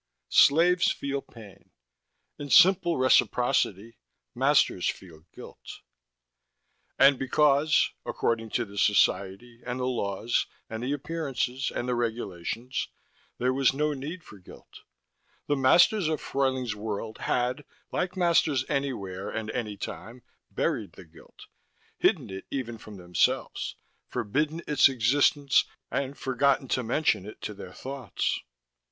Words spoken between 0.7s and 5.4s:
feel pain. In simple reciprocity, masters feel